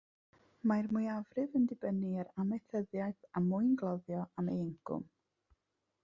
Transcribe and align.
Mae'r 0.69 0.87
mwyafrif 0.95 1.57
yn 1.59 1.67
dibynnu 1.71 2.13
ar 2.23 2.31
amaethyddiaeth 2.43 3.21
a 3.39 3.43
mwyngloddio 3.49 4.23
am 4.43 4.49
eu 4.55 4.63
hincwm. 4.63 5.05